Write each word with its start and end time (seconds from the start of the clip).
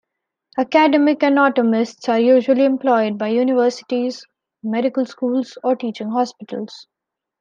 Academic 0.57 1.21
anatomists 1.21 2.09
are 2.09 2.19
usually 2.19 2.65
employed 2.65 3.19
by 3.19 3.27
universities, 3.27 4.25
medical 4.63 5.05
schools 5.05 5.59
or 5.63 5.75
teaching 5.75 6.09
hospitals. 6.09 6.87